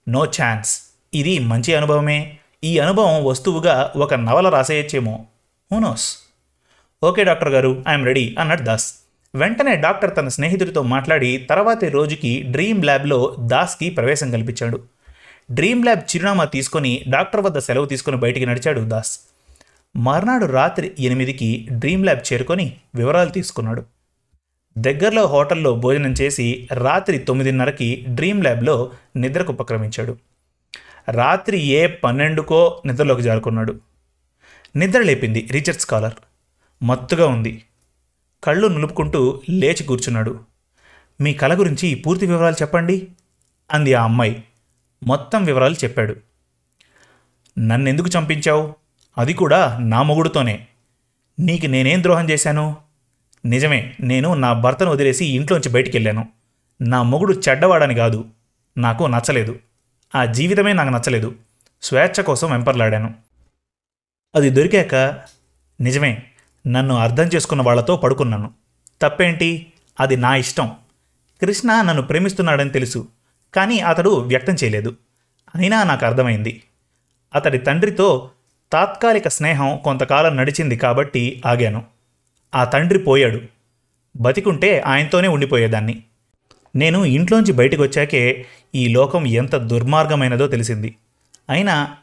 నో 0.08 0.24
ఛాన్స్. 0.24 0.80
ఇది 1.14 1.38
మంచి 1.38 1.74
అనుభవమే. 1.74 2.38
ఈ 2.64 2.78
అనుభవం 2.78 3.24
వస్తువుగా 3.24 3.92
ఒక 3.96 4.14
నవల 4.14 4.48
రాసేయచ్చేమో. 4.48 5.24
హూనోస్ 5.72 6.25
ఓకే 7.04 7.24
డాక్టర్ 7.24 7.48
గారు 7.48 7.84
ఐఎమ్ 7.88 8.04
రెడీ 8.04 8.36
అన్నాడు 8.38 8.62
దాస్. 8.62 8.94
వెంటనే 9.34 9.76
డాక్టర్ 9.76 10.16
తన 10.16 10.28
స్నేహితుడితో 10.28 10.82
మాట్లాడి 10.82 11.46
తర్వాతి 11.50 11.88
రోజుకి 11.88 12.42
డ్రీమ్ 12.42 12.84
ల్యాబ్లో 12.84 13.36
దాస్కి 13.38 13.90
ప్రవేశం 13.90 14.30
కల్పించాడు. 14.30 14.82
డ్రీమ్ 15.50 15.84
ల్యాబ్ 15.84 16.00
చిరునామా 16.00 16.44
తీసుకొని 16.44 17.04
డాక్టర్ 17.08 17.40
వద్ద 17.40 17.58
సెలవు 17.58 17.86
తీసుకుని 17.86 18.16
బయటికి 18.16 18.46
నడిచాడు 18.46 18.80
దాస్. 18.80 19.20
మర్నాడు 19.96 20.46
రాత్రి 20.46 20.92
ఎనిమిదికి 20.98 21.68
డ్రీమ్ 21.72 22.04
ల్యాబ్ 22.04 22.32
చేరుకొని 22.32 22.76
వివరాలు 22.94 23.30
తీసుకున్నాడు. 23.30 23.84
దగ్గరలో 24.78 25.26
హోటల్లో 25.26 25.74
భోజనం 25.74 26.12
చేసి 26.12 26.68
రాత్రి 26.72 27.18
తొమ్మిదిన్నరకి 27.18 28.06
డ్రీమ్ 28.08 28.42
ల్యాబ్లో 28.42 28.92
నిద్రకు 29.16 29.52
ఉపక్రమించాడు. 29.52 30.16
రాత్రి 31.10 31.58
ఏ 31.58 31.86
పన్నెండుకో 31.86 32.82
నిద్రలోకి 32.86 33.22
జారుకున్నాడు. 33.22 33.74
నిద్ర 34.76 35.00
లేపింది 35.00 35.48
రీచర్డ్ 35.50 35.80
స్కాలర్. 35.80 36.14
మత్తుగా 36.82 37.26
ఉంది. 37.26 37.64
కళ్ళు 38.44 38.66
నులుపుకుంటూ 38.66 39.42
లేచి 39.50 39.84
కూర్చున్నాడు. 39.84 40.40
మీ 41.20 41.32
కళ 41.32 41.58
గురించి 41.58 41.94
పూర్తి 41.94 42.26
వివరాలు 42.26 42.54
చెప్పండి 42.54 43.08
అంది 43.72 43.94
ఆ 43.94 44.04
అమ్మాయి. 44.04 44.44
మొత్తం 45.02 45.44
వివరాలు 45.44 45.74
చెప్పాడు. 45.74 46.16
నన్నెందుకు 47.58 48.18
చంపించావు? 48.18 48.74
అది 49.18 49.34
కూడా 49.34 49.78
నా 49.78 50.02
మొగుడుతోనే. 50.02 50.66
నీకు 51.40 51.66
నేనేం 51.66 52.02
ద్రోహం 52.02 52.30
చేశాను? 52.30 52.76
నిజమే 53.44 53.96
నేను 54.00 54.34
నా 54.34 54.52
భర్తను 54.52 54.90
వదిలేసి 54.90 55.26
ఇంట్లోంచి 55.26 55.68
బయటికి 55.68 55.96
వెళ్ళాను 55.96 56.28
నా 56.80 57.02
మొగుడు 57.02 57.40
చెడ్డవాడని 57.48 57.94
కాదు. 57.94 58.24
నాకు 58.78 59.04
నచ్చలేదు. 59.04 59.58
ఆ 60.14 60.24
జీవితమే 60.24 60.72
నాకు 60.72 60.88
నచ్చలేదు. 60.88 61.34
స్వేచ్ఛ 61.82 62.22
కోసం 62.22 62.50
వెంపర్లాడాను. 62.50 63.14
అది 64.34 64.50
దొరికాక 64.50 64.94
నిజమే 65.80 66.22
నన్ను 66.66 66.96
అర్థం 66.96 67.24
చేసుకున్న 67.24 67.62
వాళ్ళతో 67.62 67.96
పడుకున్నాను. 67.96 68.50
తప్పేంటి? 69.02 69.66
అది 70.00 70.16
నా 70.16 70.36
ఇష్టం. 70.36 70.70
కృష్ణ 71.40 71.80
నన్ను 71.80 72.02
ప్రేమిస్తున్నాడని 72.02 72.70
తెలుసు 72.70 73.06
కానీ 73.54 73.78
అతడు 73.78 74.10
వ్యక్తం 74.10 74.54
చేయలేదు. 74.54 74.96
అయినా 75.54 75.82
నాకు 75.82 76.06
అర్థమైంది. 76.06 76.62
అతడి 77.34 77.58
తండ్రితో 77.58 78.30
తాత్కాలిక 78.72 79.28
స్నేహం 79.28 79.76
కొంతకాలం 79.76 80.36
నడిచింది 80.36 80.76
కాబట్టి 80.76 81.42
ఆగాను. 81.46 81.84
ఆ 82.54 82.64
తండ్రి 82.64 82.98
పోయాడు. 82.98 83.40
బతికుంటే 84.16 84.80
ఆయనతోనే 84.80 85.28
ఉండిపోయేదాన్ని. 85.28 86.02
నేను 86.76 87.04
ఇంట్లోంచి 87.04 87.52
బయటకు 87.52 87.82
వచ్చాకే 87.82 88.46
ఈ 88.74 88.88
లోకం 88.88 89.26
ఎంత 89.26 89.56
దుర్మార్గమైనదో 89.56 90.46
తెలిసింది. 90.46 90.96
అయినా 91.50 91.96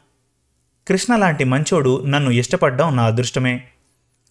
కృష్ణ 0.88 1.16
లాంటి 1.16 1.44
మంచోడు 1.44 2.04
నన్ను 2.04 2.30
ఇష్టపడ్డం 2.30 2.96
నా 2.96 3.06
అదృష్టమే. 3.06 3.64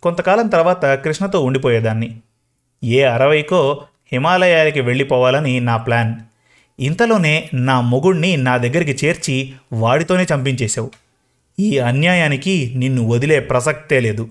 కొంతకాలం 0.04 0.48
తర్వాత 0.48 0.86
కృష్ణతో 0.86 1.44
ఉండిపోయేదాన్ని. 1.44 2.20
ఏ 2.84 3.04
అరవైకో 3.04 3.82
హిమాలయాలకి 4.12 4.82
వెళ్ళిపోవాలని 4.82 5.60
నా 5.60 5.78
ప్లాన్. 5.78 6.16
ఇంతలోనే 6.80 7.50
నా 7.54 7.82
మొగుణ్ణి 7.82 8.38
నా 8.38 8.58
దగ్గరికి 8.58 9.06
చేర్చి 9.06 9.54
వాడితోనే 9.74 10.26
చంపించేశావు. 10.36 10.92
ఈ 11.60 11.78
అన్యాయానికి 11.78 12.74
నిన్ను 12.76 13.08
వదిలే 13.08 13.40
ప్రసక్తే 13.40 14.00
లేదు. 14.00 14.30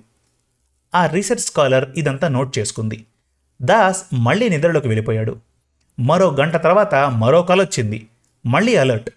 ఆ 0.94 1.06
రీసెర్చ్ 1.06 1.42
స్కాలర్ 1.42 1.90
ఇదంతా 1.96 2.28
నోట్ 2.28 2.58
చేసుకుంది. 2.58 3.04
దాస్ 3.62 4.02
మళ్ళీ 4.14 4.48
నిద్రలోకి 4.48 4.88
వెళ్ళిపోయాడు. 4.88 5.36
మరో 6.00 6.30
గంట 6.30 6.56
తర్వాత 6.56 6.94
మరో 6.94 7.42
కలొచ్చింది 7.42 8.06
మళ్ళీ 8.46 8.76
అలర్ట్. 8.76 9.10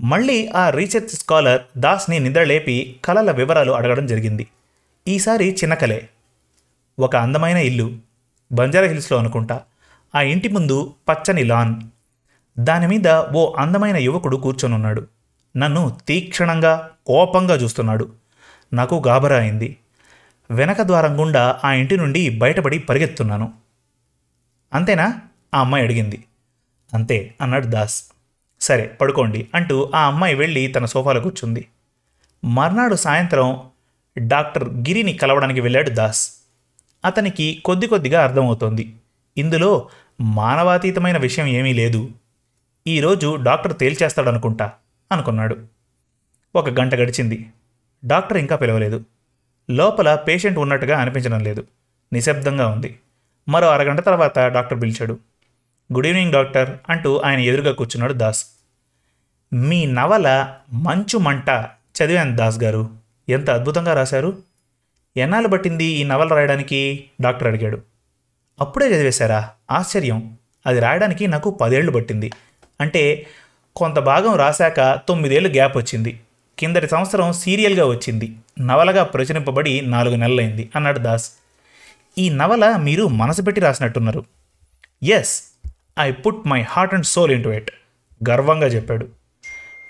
మళ్ళీ 0.00 0.46
ఆ 0.46 0.70
రీసెర్చ్ 0.70 1.08
స్కాలర్ 1.08 1.60
దాస్ని 1.78 2.18
నిద్రలేపి 2.18 2.96
కలల 3.04 3.30
వివరాలు 3.30 3.72
అడగడం 3.72 4.06
జరిగింది. 4.06 4.46
ఈసారి 5.08 5.52
చిన్న 5.52 5.74
కలే. 5.74 6.08
ఒక 6.98 7.16
అందమైన 7.16 7.56
ఇల్లు 7.56 7.98
బంజారా 8.52 8.86
హిల్స్లో 8.86 9.18
అనుకుంటా. 9.18 9.60
ఆ 10.14 10.20
ఇంటి 10.20 10.48
ముందు 10.48 10.94
పచ్చని 11.08 11.44
లాన్. 11.44 11.74
దాని 12.58 12.86
మీద 12.86 13.08
ఓ 13.08 13.52
అందమైన 13.52 13.96
యువకుడు 13.96 14.36
కూర్చొనున్నాడు. 14.36 15.06
నన్ను 15.56 15.96
తీక్షణంగా 16.08 16.90
కోపంగా 17.06 17.54
చూస్తున్నాడు. 17.54 18.12
నాకు 18.72 19.02
గాబరా 19.06 19.36
అయింది. 19.36 19.76
వెనక 20.50 20.82
ద్వారం 20.82 21.20
గుండా 21.20 21.60
ఆ 21.64 21.72
ఇంటి 21.72 21.96
నుండి 21.96 22.30
బయటపడి 22.30 22.78
పరిగెత్తున్నాను. 22.78 23.52
అంతేనా? 24.72 25.20
ఆ 25.54 25.60
అమ్మాయి 25.60 25.84
అడిగింది. 25.84 26.24
అంతే 26.94 27.34
అన్నాడు 27.40 27.66
దాస్. 27.66 28.04
సరే 28.60 28.98
పడుకోండి 29.00 29.48
అంటూ 29.54 29.92
ఆ 29.94 30.06
అమ్మాయి 30.06 30.34
వెళ్ళి 30.34 30.66
తన 30.66 30.84
సోఫాలో 30.84 31.20
కూర్చుంది. 31.20 31.68
మర్నాడు 32.44 32.94
సాయంత్రం 32.94 33.71
డాక్టర్ 34.18 34.64
గిరిని 34.64 35.12
కలవడానికి 35.12 35.60
వెళ్ళాడు 35.60 35.90
దాస్. 35.90 36.32
అతనికి 37.04 37.62
కొద్ది 37.64 37.86
కొద్దిగా 37.86 38.24
అర్థమవుతోంది. 38.24 38.96
ఇందులో 39.38 39.88
మానవాతీతమైన 40.20 41.18
విషయం 41.18 41.46
ఏమీ 41.46 41.72
లేదు. 41.72 42.10
ఈరోజు 42.86 43.38
డాక్టర్ 43.42 43.78
తేల్చేస్తాడనుకుంటా 43.78 44.72
అనుకున్నాడు. 45.12 45.56
ఒక 46.56 46.68
గంట 46.68 46.94
గడిచింది. 46.94 47.50
డాక్టర్ 48.04 48.38
ఇంకా 48.38 48.56
పిలవలేదు. 48.56 49.04
లోపల 49.70 50.14
పేషెంట్ 50.14 50.58
ఉన్నట్టుగా 50.58 50.98
అనిపించడం 50.98 51.40
లేదు. 51.40 51.66
నిశ్శబ్దంగా 52.12 52.66
ఉంది. 52.66 52.98
మరో 53.48 53.68
అరగంట 53.68 54.00
తర్వాత 54.00 54.38
డాక్టర్ 54.38 54.82
పిలిచాడు. 54.82 55.18
గుడ్ 55.92 56.06
ఈవినింగ్ 56.06 56.32
డాక్టర్ 56.32 56.78
అంటూ 56.88 57.18
ఆయన 57.18 57.40
ఎదురుగా 57.40 57.72
కూర్చున్నాడు 57.72 58.12
దాస్. 58.12 58.46
మీ 59.52 59.86
నవల 59.86 60.54
మంచు 60.72 61.18
మంట 61.18 61.68
చదివాను 62.02 62.36
దాస్ 62.36 62.62
గారు. 62.62 63.01
ఎంత 63.28 63.50
అద్భుతంగా 63.50 63.94
రాశారు? 63.94 64.38
ఎన్నాళ్ళు 65.16 65.48
పట్టింది 65.48 65.84
ఈ 65.84 66.04
నవల 66.04 66.28
రాయడానికి? 66.28 67.04
డాక్టర్ 67.20 67.48
అడిగాడు. 67.48 67.82
అప్పుడే 68.60 68.86
చదివేశారా? 68.86 69.50
ఆశ్చర్యం. 69.70 70.36
అది 70.66 70.80
రాయడానికి 70.80 71.26
నాకు 71.26 71.50
పదేళ్ళు 71.50 71.92
పట్టింది. 71.92 72.32
అంటే 72.80 73.26
కొంత 73.76 73.98
భాగం 73.98 74.36
రాశాక 74.36 75.00
తొమ్మిదేళ్ళు 75.08 75.48
గ్యాప్ 75.48 75.76
వచ్చింది. 75.76 76.20
కిందటి 76.58 76.88
సంవత్సరం 76.88 77.32
సీరియల్గా 77.32 77.84
వచ్చింది. 77.84 78.36
నవలగా 78.60 79.04
ప్రచురింపబడి 79.04 79.80
నాలుగు 79.80 80.16
నెలలైంది 80.16 80.70
అన్నాడు 80.76 80.98
దాస్. 80.98 81.32
ఈ 82.18 82.28
నవల 82.28 82.76
మీరు 82.76 83.08
మనసు 83.08 83.42
పెట్టి 83.42 83.60
రాసినట్టున్నారు. 83.60 84.24
Yes 85.02 85.42
I 86.00 86.12
put 86.12 86.46
my 86.46 86.62
heart 86.62 86.94
and 86.94 87.06
soul 87.06 87.32
into 87.32 87.48
it 87.48 87.70
గర్వంగా 88.30 88.66
చెప్పాడు. 88.66 89.08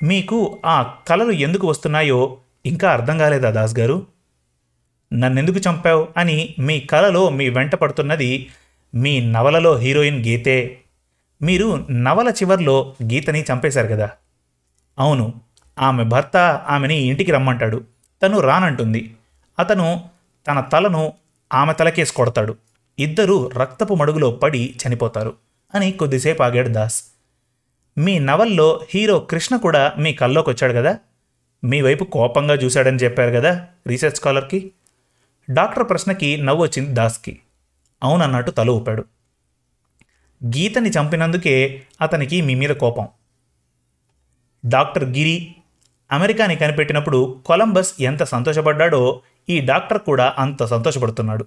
మీకు 0.03 0.59
ఆ 0.67 0.95
కళలు 1.09 1.33
ఎందుకు 1.33 1.67
వస్తున్నాయో 1.67 2.37
ఇంకా 2.67 2.93
అర్థం 2.93 3.19
కాలేదా 3.19 3.51
దాస్ 3.51 3.79
గారు? 3.79 4.07
నన్నెందుకు 5.13 5.59
చంపావు? 5.59 6.09
అని 6.17 6.55
మీ 6.59 6.81
కలలో 6.81 7.31
మీ 7.31 7.49
వెంట 7.49 7.75
పడుతున్నది 7.75 8.51
మీ 8.95 9.21
నవలలో 9.21 9.77
హీరోయిన్ 9.77 10.27
గీతే. 10.27 10.81
మీరు 11.43 11.87
నవల 11.91 12.29
చివర్లో 12.29 12.95
గీతని 13.03 13.45
చంపేశారు 13.53 13.87
కదా? 13.87 14.11
అవును. 14.99 15.41
ఆమె 15.79 16.05
భర్త 16.05 16.37
ఆమెని 16.69 16.97
ఇంటికి 16.97 17.33
రమ్మంటాడు. 17.33 17.85
తను 18.23 18.41
రానంటుంది. 18.41 19.17
అతను 19.59 20.05
తన 20.49 20.61
తలను 20.61 21.13
ఆమె 21.55 21.73
తలకేసి 21.73 22.15
కొడతాడు. 22.15 22.57
ఇద్దరూ 22.99 23.49
రక్తపు 23.49 23.95
మడుగులో 23.95 24.31
పడి 24.31 24.75
చనిపోతారు 24.87 25.35
అని 25.75 25.93
కొద్దిసేపు 25.93 26.43
ఆగాడు 26.43 26.69
దాస్. 26.69 27.05
మీ 27.99 28.19
నవల్లో 28.19 28.81
హీరో 28.95 29.19
కృష్ణ 29.19 29.57
కూడా 29.57 29.93
మీ 29.99 30.13
కల్లోకి 30.13 30.51
వచ్చాడు 30.51 30.73
కదా? 30.73 30.99
మీ 31.65 31.81
వైపు 31.83 32.05
కోపంగా 32.05 32.55
చూశాడని 32.55 32.97
చెప్పారు 32.97 33.31
కదా 33.31 33.67
రీసెర్చ్ 33.87 34.17
స్కాలర్కి? 34.17 34.71
డాక్టర్ 35.51 35.89
ప్రశ్నకి 35.89 36.37
నవ్వు 36.37 36.63
వచ్చింది 36.63 36.91
దాస్కి. 36.91 37.39
అవునన్నట్టు 38.03 38.51
తల 38.51 38.71
ఊపాడు. 38.71 39.05
గీతని 40.45 40.91
చంపినందుకే 40.91 41.83
అతనికి 42.01 42.43
మీ 42.43 42.55
మీద 42.55 42.71
కోపం. 42.71 43.09
డాక్టర్ 44.67 45.05
గిరి 45.05 45.55
అమెరికాని 46.13 46.57
కనిపెట్టినప్పుడు 46.57 47.43
కొలంబస్ 47.47 47.95
ఎంత 48.01 48.23
సంతోషపడ్డాడో 48.23 49.23
ఈ 49.49 49.61
డాక్టర్ 49.61 49.99
కూడా 49.99 50.35
అంత 50.39 50.65
సంతోషపడుతున్నాడు. 50.65 51.47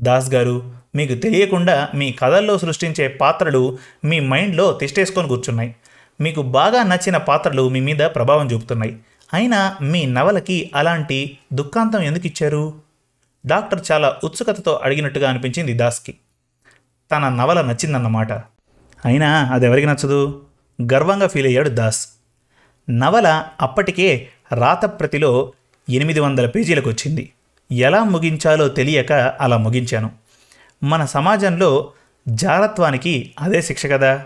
దాస్ 0.00 0.30
గారు 0.30 0.72
మీకు 0.94 1.14
తెలియకుండా 1.14 1.88
మీ 1.94 2.12
కథల్లో 2.12 2.58
సృష్టించే 2.58 3.08
పాత్రలు 3.08 3.78
మీ 4.04 4.20
మైండ్లో 4.20 4.72
తిష్టేసుకొని 4.72 5.28
కూర్చున్నాయి. 5.28 5.76
మీకు 6.20 6.42
బాగా 6.42 6.82
నచ్చిన 6.82 7.16
పాత్రలు 7.16 7.68
మీ 7.68 7.80
మీద 7.80 7.98
ప్రభావం 7.98 8.46
చూపుతున్నాయి. 8.46 8.98
అయినా 9.34 9.76
మీ 9.82 10.06
నవలకి 10.06 10.70
అలాంటి 10.74 11.38
దుఃఖాంతం 11.52 12.02
ఎందుకు 12.02 12.26
ఇచ్చారు? 12.26 12.74
డాక్టర్ 13.46 13.80
చాలా 13.92 14.16
ఉత్సుకతతో 14.24 14.80
అడిగినట్టుగా 14.82 15.30
అనిపించింది 15.30 15.74
దాస్కి. 15.74 16.14
తన 17.12 17.28
నవల 17.28 17.62
నచ్చిందన్నమాట. 17.62 18.32
అయినా 19.04 19.50
అది 19.52 19.66
ఎవరికి 19.66 19.86
నచ్చదు? 19.86 20.44
గర్వంగా 20.82 21.26
ఫీల్ 21.26 21.46
అయ్యాడు 21.46 21.68
దాస్. 21.68 22.08
నవల 22.90 23.44
అప్పటికే 23.60 24.28
రాతప్రతిలో 24.52 25.52
ఎనిమిది 25.90 26.20
వందల 26.20 26.46
పేజీలకు 26.46 26.90
వచ్చింది. 26.90 27.32
ఎలా 27.72 28.04
ముగించాలో 28.04 28.68
తెలియక 28.68 29.12
అలా 29.12 29.56
ముగించాను. 29.56 30.10
మన 30.82 31.04
సమాజంలో 31.04 31.92
జారత్వానికి 32.28 33.34
అదే 33.40 33.62
శిక్ష 33.62 33.86
కదా. 33.86 34.24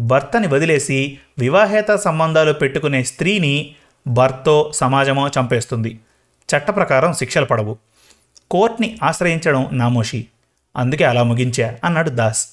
భర్తని 0.00 0.46
వదిలేసి 0.46 1.18
వివాహేత 1.38 1.94
సంబంధాలు 1.94 2.52
పెట్టుకునే 2.52 3.04
స్త్రీని 3.04 3.74
భర్తో 4.06 4.72
సమాజమో 4.74 5.28
చంపేస్తుంది. 5.28 6.00
చట్ట 6.56 6.70
ప్రకారం 6.70 7.12
శిక్షలు 7.12 7.44
పడవు. 7.44 7.78
కోర్ట్ని 8.50 8.98
ఆశ్రయించడం 9.02 9.68
నామోషి. 9.72 10.26
అందుకే 10.76 11.04
అలా 11.04 11.22
ముగించా 11.22 11.78
అన్నాడు 11.84 12.10
దాస్. 12.10 12.48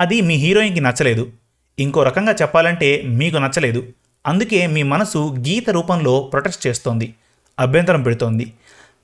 అది 0.00 0.20
మీ 0.20 0.34
హీరోయిన్కి 0.34 0.80
నచ్చలేదు. 0.80 1.30
ఇంకో 1.78 2.02
రకంగా 2.02 2.32
చెప్పాలంటే 2.32 3.02
మీకు 3.02 3.36
నచ్చలేదు. 3.36 3.86
అందుకే 4.26 4.66
మీ 4.66 4.82
మనసు 4.82 5.34
గీత 5.38 5.70
రూపంలో 5.70 6.20
ప్రొటెస్ట్ 6.20 6.66
చేస్తోంది. 6.66 7.14
అభ్యంతరం 7.60 8.02
పెడుతోంది. 8.02 8.52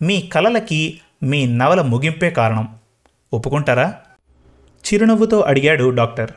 మీ 0.02 0.20
కలలకి 0.20 1.00
మీ 1.22 1.46
నవల 1.46 1.80
ముగింపే 1.82 2.30
కారణం. 2.30 2.78
ఒప్పుకుంటారా? 3.32 3.94
చిరునవ్వుతో 4.86 5.40
అడిగాడు 5.40 5.90
డాక్టర్. 5.90 6.30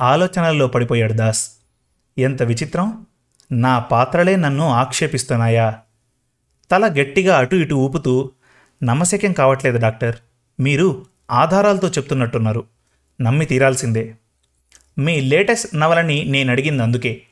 ఆలోచనల్లో 0.00 0.66
పడిపోయాడు 0.66 1.12
దాస్. 1.12 1.50
ఎంత 2.18 2.42
విచిత్రం! 2.42 3.06
నా 3.52 3.78
పాత్రలే 3.78 4.36
నన్ను 4.36 4.68
ఆక్షేపిస్తున్నాయా? 4.68 5.78
తల 6.70 6.86
గట్టిగా 6.86 7.38
అటు 7.38 7.56
ఇటు 7.56 7.74
ఊపుతూ 7.74 8.30
నమ్మశక్యం 8.82 9.32
కావట్లేదు 9.32 9.78
డాక్టర్. 9.78 10.16
మీరు 10.60 11.06
ఆధారాలతో 11.30 11.88
చెప్తున్నట్టున్నారు. 11.88 12.64
నమ్మి 13.20 13.46
తీరాల్సిందే. 13.46 14.14
మీ 14.98 15.20
లేటెస్ట్ 15.20 15.76
నవలని 15.76 16.24
నేను 16.24 16.50
అడిగింది 16.50 16.82
అందుకే. 16.82 17.22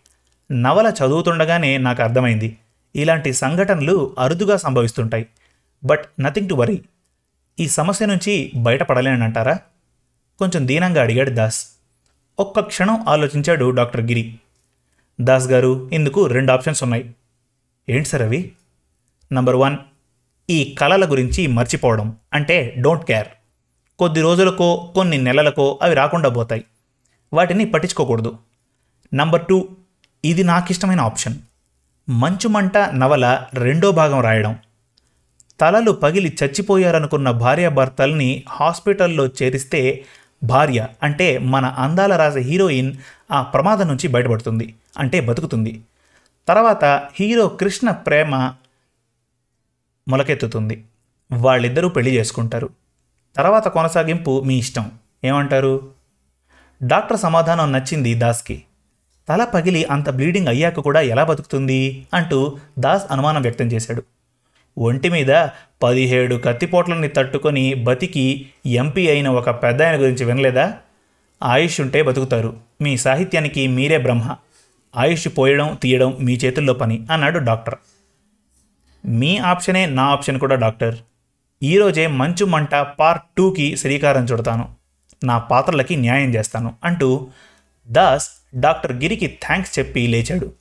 నవల 0.53 0.87
చదువుతుండగానే 0.87 1.79
నాకు 1.79 2.03
అర్థమైంది. 2.03 2.59
ఇలాంటి 2.97 3.33
సంఘటనలు 3.33 4.17
అరుదుగా 4.19 4.57
సంభవిస్తుంటాయి. 4.57 5.27
But 5.85 6.05
nothing 6.21 6.49
to 6.49 6.55
worry. 6.55 6.83
ఈ 7.61 7.69
సమస్య 7.69 8.07
నుంచి 8.07 8.53
బయటపడలేనంటారా? 8.57 9.59
కొంచెం 10.39 10.69
దీనంగా 10.69 11.03
అడిగాడు 11.03 11.31
దాస్. 11.31 11.67
ఒక్క 12.39 12.61
క్షణం 12.61 13.05
ఆలోచించాడు 13.09 13.71
డాక్టర్ 13.71 14.01
గిరి. 14.01 14.39
దాస్ 15.21 15.49
గారు 15.49 15.91
ఇందుకు 15.93 16.27
రెండు 16.27 16.53
ఆప్షన్స్ 16.53 16.83
ఉన్నాయి. 16.83 17.15
ఏంటి 17.89 18.09
సార్ 18.09 18.23
అవి? 18.23 18.53
నంబర్ 19.33 19.57
వన్ 19.57 19.77
ఈ 20.51 20.77
కళల 20.79 21.11
గురించి 21.11 21.47
మర్చిపోవడం 21.47 22.17
అంటే 22.33 22.75
డోంట్ 22.79 23.05
కేర్. 23.05 23.29
కొద్ది 23.99 24.21
రోజులకో 24.21 24.93
కొన్ని 24.95 25.19
నెలలకో 25.19 25.79
అవి 25.83 25.95
రాకుండా 25.95 26.29
పోతాయి. 26.29 26.65
వాటిని 27.33 27.65
పట్టించుకోకూడదు. 27.65 28.39
నంబర్ 29.15 29.47
టూ 29.47 29.69
ఇది 30.25 30.45
నాకు 30.45 30.67
ఇష్టమైన 30.71 31.01
ఆప్షన్ 31.01 31.35
మంచుమంట 32.09 32.77
నవల 32.77 33.47
రెండో 33.55 33.93
భాగం 33.93 34.21
రాయడం. 34.21 34.59
తలలు 35.61 35.91
పగిలి 35.91 36.37
చచ్చిపోయారనుకున్న 36.45 37.31
భార్యాభర్తల్ని 37.31 38.45
హాస్పిటల్లో 38.49 39.27
చేరిస్తే 39.27 40.05
భార్య 40.43 40.89
అంటే 41.03 41.39
మన 41.39 41.65
అందాల 41.65 42.17
రాసే 42.17 42.41
హీరోయిన్ 42.41 42.97
ఆ 43.33 43.43
ప్రమాదం 43.43 43.89
నుంచి 43.89 44.09
బయటపడుతుంది. 44.09 44.75
అంటే 44.99 45.21
బతుకుతుంది. 45.21 45.83
తర్వాత 46.49 47.09
హీరో 47.21 47.49
కృష్ణ 47.49 47.91
ప్రేమ 47.91 48.53
మొలకెత్తుతుంది. 50.09 50.85
వాళ్ళిద్దరూ 51.33 51.89
పెళ్ళి 51.89 52.17
చేసుకుంటారు. 52.17 52.71
తర్వాత 53.37 53.69
కొనసాగింపు 53.69 54.43
మీ 54.47 54.59
ఇష్టం. 54.59 54.91
ఏమంటారు? 55.25 55.91
డాక్టర్ 56.83 57.19
సమాధానం 57.19 57.73
నచ్చింది 57.73 58.15
దాస్కి. 58.15 58.63
తల 59.29 59.45
పగిలి 59.45 59.85
అంత 59.85 60.11
బ్లీడింగ్ 60.11 60.49
అయ్యాక 60.49 60.81
కూడా 60.81 61.01
ఎలా 61.01 61.25
బతుకుతుంది? 61.25 62.07
అంటూ 62.15 62.59
దాస్ 62.79 63.03
అనుమానం 63.11 63.43
వ్యక్తం 63.43 63.67
చేశాడు. 63.67 64.03
ఒంటి 64.79 65.09
మీద 65.09 65.49
పదిహేడు 65.83 66.35
కత్తిపోట్లని 66.35 67.09
తట్టుకొని 67.09 67.75
బతికి 67.75 68.51
ఎంపీ 68.67 69.09
అయిన 69.09 69.29
ఒక 69.29 69.51
పెద్ద 69.51 69.83
ఆయన 69.83 70.01
గురించి 70.01 70.25
వినలేదా? 70.25 70.79
ఆయుష్ 71.43 71.81
ఉంటే 71.81 72.03
బతుకుతారు. 72.03 72.57
మీ 72.81 72.97
సాహిత్యానికి 72.97 73.67
మీరే 73.67 73.99
బ్రహ్మ. 73.99 74.37
ఆయుష్ 74.97 75.29
పోయడం 75.39 75.79
తీయడం 75.83 76.17
మీ 76.21 76.35
చేతుల్లో 76.35 76.75
పని 76.75 77.07
అన్నాడు 77.13 77.39
డాక్టర్. 77.39 77.75
మీ 79.07 79.39
ఆప్షనే 79.39 79.87
నా 79.87 80.03
ఆప్షన్ 80.03 80.41
కూడా 80.41 80.55
డాక్టర్. 80.55 80.99
ఈరోజే 81.63 82.07
మంచు 82.07 82.45
మంట 82.45 82.75
పార్ట్ 82.75 83.25
టూకి 83.37 83.77
శ్రీకారం 83.77 84.25
చుడతాను. 84.25 84.69
నా 85.25 85.39
పాత్రలకి 85.39 85.97
న్యాయం 85.97 86.35
చేస్తాను 86.35 86.75
అంటూ 86.85 87.29
దాస్ 87.87 88.31
డాక్టర్ 88.57 88.93
గిరికి 88.93 89.27
థ్యాంక్స్ 89.27 89.79
చెప్పి 89.79 90.07
లేచాడు. 90.07 90.53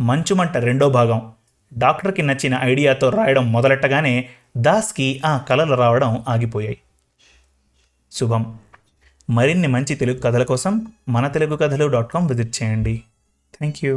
మంచుమంట 0.00 0.56
రెండో 0.56 0.88
భాగం. 0.88 1.32
డాక్టర్కి 1.78 2.22
నచ్చిన 2.22 2.58
ఐడియాతో 2.62 3.10
రాయడం 3.10 3.52
మొదలెట్టగానే 3.52 4.28
దాస్కి 4.56 5.22
ఆ 5.26 5.38
కలలు 5.38 5.74
రావడం 5.74 6.24
ఆగిపోయాయి. 6.28 6.78
శుభం. 8.12 8.58
మరిన్ని 9.30 9.68
మంచి 9.68 9.94
తెలుగు 9.94 10.20
కథల 10.20 10.42
కోసం 10.42 10.92
మన 11.08 11.28
తెలుగు 11.28 11.56
కథలు 11.56 11.86
డాట్ 11.86 12.12
కామ్ 12.12 12.28
విజిట్ 12.28 12.62
చేయండి. 12.62 13.02
Thank 13.54 13.84
you 13.84 13.94